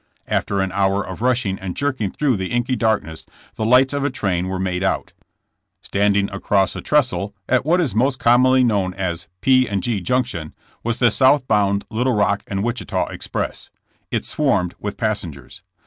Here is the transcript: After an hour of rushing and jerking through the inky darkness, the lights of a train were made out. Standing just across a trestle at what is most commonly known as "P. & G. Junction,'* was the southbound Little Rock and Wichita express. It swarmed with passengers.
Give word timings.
After 0.25 0.61
an 0.61 0.71
hour 0.71 1.05
of 1.05 1.21
rushing 1.21 1.59
and 1.59 1.75
jerking 1.77 2.09
through 2.09 2.35
the 2.35 2.49
inky 2.51 2.75
darkness, 2.75 3.23
the 3.53 3.63
lights 3.65 3.93
of 3.93 4.03
a 4.03 4.09
train 4.09 4.47
were 4.47 4.57
made 4.57 4.81
out. 4.83 5.13
Standing 5.83 6.25
just 6.25 6.35
across 6.37 6.75
a 6.75 6.81
trestle 6.81 7.35
at 7.47 7.67
what 7.67 7.79
is 7.79 7.93
most 7.93 8.17
commonly 8.17 8.63
known 8.63 8.95
as 8.95 9.27
"P. 9.41 9.67
& 9.79 9.81
G. 9.81 10.01
Junction,'* 10.01 10.55
was 10.83 10.97
the 10.97 11.11
southbound 11.11 11.85
Little 11.91 12.13
Rock 12.15 12.41
and 12.47 12.63
Wichita 12.63 13.09
express. 13.09 13.69
It 14.09 14.25
swarmed 14.25 14.73
with 14.79 14.97
passengers. 14.97 15.61